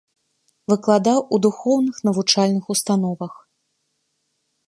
Выкладаў 0.71 1.19
у 1.35 1.39
духоўных 1.45 1.95
навучальных 2.09 2.65
установах. 2.77 3.33